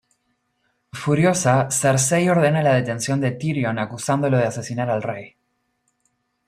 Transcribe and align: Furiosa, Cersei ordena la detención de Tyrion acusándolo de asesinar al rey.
Furiosa, 1.01 1.53
Cersei 1.79 2.27
ordena 2.27 2.63
la 2.63 2.73
detención 2.73 3.21
de 3.21 3.29
Tyrion 3.33 3.77
acusándolo 3.77 4.37
de 4.39 4.45
asesinar 4.45 4.89
al 4.89 5.03
rey. 5.03 5.35